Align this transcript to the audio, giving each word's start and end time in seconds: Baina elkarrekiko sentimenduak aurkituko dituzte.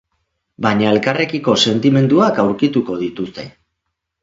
Baina 0.65 0.87
elkarrekiko 0.91 1.55
sentimenduak 1.67 2.41
aurkituko 2.47 2.99
dituzte. 3.05 3.49